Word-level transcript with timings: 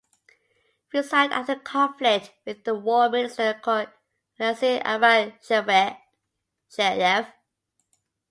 Resigned 0.93 1.31
after 1.31 1.51
a 1.51 1.59
conflict 1.59 2.33
with 2.43 2.63
the 2.63 2.73
War 2.73 3.07
Minister 3.07 3.61
Count 3.63 3.89
Alexey 4.39 4.79
Arakcheyev. 4.79 5.93